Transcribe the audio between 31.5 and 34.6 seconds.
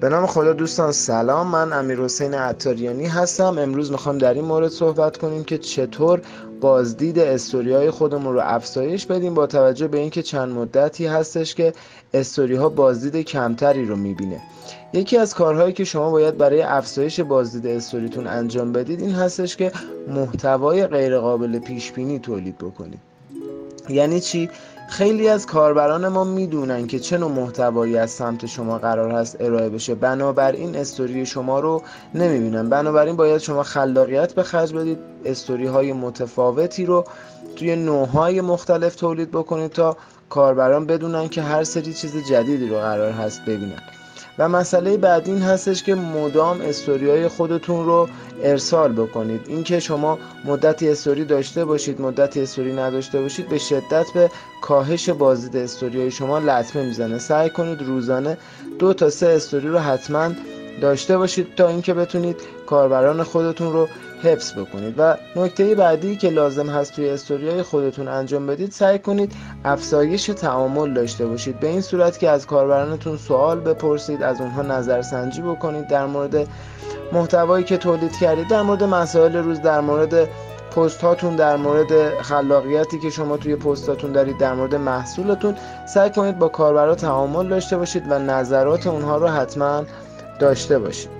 رو نمی‌بینن. بنابراین باید شما خلاقیت به